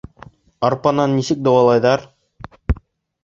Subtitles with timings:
[0.69, 2.05] «Арпанан» нисек дауалайҙар?